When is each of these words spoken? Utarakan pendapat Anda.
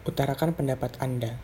Utarakan 0.00 0.56
pendapat 0.56 0.96
Anda. 1.04 1.36